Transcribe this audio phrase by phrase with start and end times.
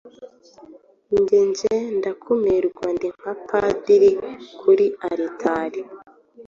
[1.17, 4.11] Njye nje ndakumirwa ndi nka padiri
[4.59, 5.81] kuri alitari